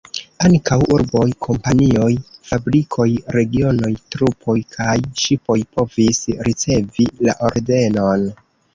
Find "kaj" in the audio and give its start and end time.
4.79-4.97